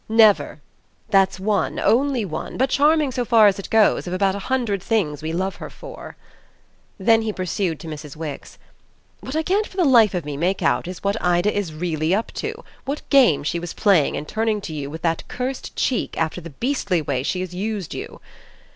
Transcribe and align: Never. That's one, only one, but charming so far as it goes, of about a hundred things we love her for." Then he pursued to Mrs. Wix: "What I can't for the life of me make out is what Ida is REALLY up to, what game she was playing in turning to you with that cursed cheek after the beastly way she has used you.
Never. 0.09 0.61
That's 1.11 1.39
one, 1.39 1.77
only 1.79 2.25
one, 2.25 2.57
but 2.57 2.71
charming 2.71 3.11
so 3.11 3.23
far 3.23 3.45
as 3.45 3.59
it 3.59 3.69
goes, 3.69 4.07
of 4.07 4.13
about 4.13 4.33
a 4.33 4.39
hundred 4.49 4.81
things 4.81 5.21
we 5.21 5.31
love 5.31 5.57
her 5.57 5.69
for." 5.69 6.15
Then 6.97 7.21
he 7.21 7.31
pursued 7.31 7.79
to 7.81 7.87
Mrs. 7.87 8.15
Wix: 8.15 8.57
"What 9.19 9.35
I 9.35 9.43
can't 9.43 9.67
for 9.67 9.77
the 9.77 9.85
life 9.85 10.15
of 10.15 10.25
me 10.25 10.37
make 10.37 10.63
out 10.63 10.87
is 10.87 11.03
what 11.03 11.23
Ida 11.23 11.55
is 11.55 11.71
REALLY 11.75 12.15
up 12.15 12.31
to, 12.31 12.63
what 12.85 13.07
game 13.11 13.43
she 13.43 13.59
was 13.59 13.75
playing 13.75 14.15
in 14.15 14.25
turning 14.25 14.59
to 14.61 14.73
you 14.73 14.89
with 14.89 15.03
that 15.03 15.23
cursed 15.27 15.75
cheek 15.75 16.17
after 16.17 16.41
the 16.41 16.49
beastly 16.49 16.99
way 17.03 17.21
she 17.21 17.41
has 17.41 17.53
used 17.53 17.93
you. 17.93 18.19